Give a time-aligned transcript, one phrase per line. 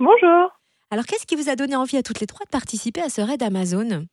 [0.00, 0.50] Bonjour.
[0.90, 3.20] Alors, qu'est-ce qui vous a donné envie à toutes les trois de participer à ce
[3.20, 4.06] raid Amazon?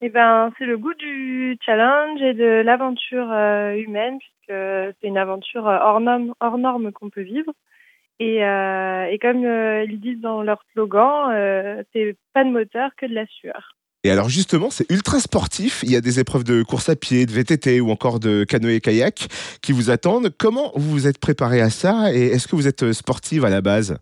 [0.00, 4.58] Eh ben, c'est le goût du challenge et de l'aventure euh, humaine, puisque
[5.00, 7.52] c'est une aventure euh, hors norme, hors norme qu'on peut vivre.
[8.20, 12.90] Et, euh, et comme euh, ils disent dans leur slogan, euh, c'est pas de moteur
[12.96, 13.76] que de la sueur.
[14.04, 15.82] Et alors justement, c'est ultra sportif.
[15.82, 19.28] Il y a des épreuves de course à pied, de VTT ou encore de canoë-kayak
[19.60, 20.30] qui vous attendent.
[20.38, 23.60] Comment vous vous êtes préparé à ça et est-ce que vous êtes sportive à la
[23.60, 23.98] base?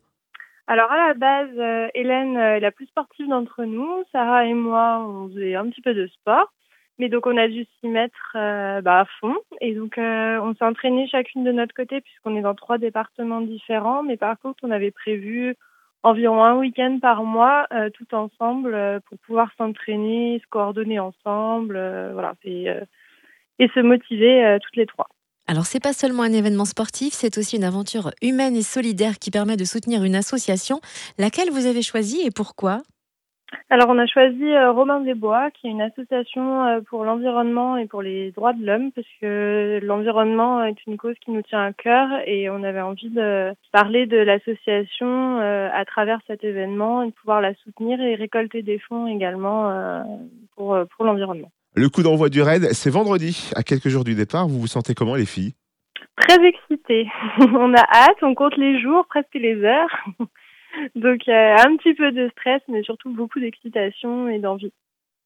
[0.71, 4.05] Alors à la base, euh, Hélène euh, est la plus sportive d'entre nous.
[4.12, 6.52] Sarah et moi, on faisait un petit peu de sport.
[7.01, 9.34] Mais donc on a dû s'y mettre euh, bah, à fond.
[9.61, 13.41] Et donc euh, on s'est entraîné chacune de notre côté puisqu'on est dans trois départements
[13.41, 14.05] différents.
[14.05, 15.56] Mais par contre, on avait prévu
[16.05, 21.80] environ un week-end par mois euh, tout ensemble pour pouvoir s'entraîner, se coordonner ensemble,
[22.12, 22.69] voilà, et,
[23.59, 25.09] et se motiver toutes les trois.
[25.50, 29.32] Alors, c'est pas seulement un événement sportif, c'est aussi une aventure humaine et solidaire qui
[29.32, 30.80] permet de soutenir une association.
[31.18, 32.82] Laquelle vous avez choisie et pourquoi?
[33.68, 37.86] Alors on a choisi euh, Romain Desbois, qui est une association euh, pour l'environnement et
[37.86, 41.72] pour les droits de l'homme, parce que l'environnement est une cause qui nous tient à
[41.72, 47.06] cœur et on avait envie de parler de l'association euh, à travers cet événement et
[47.06, 49.70] de pouvoir la soutenir et récolter des fonds également
[50.56, 51.50] pour, pour l'environnement.
[51.75, 53.50] Le coup d'envoi du raid, c'est vendredi.
[53.55, 55.55] À quelques jours du départ, vous vous sentez comment les filles?
[56.16, 57.08] Très excitée.
[57.38, 60.05] on a hâte, on compte les jours, presque les heures.
[60.94, 64.72] Donc euh, un petit peu de stress, mais surtout beaucoup d'excitation et d'envie.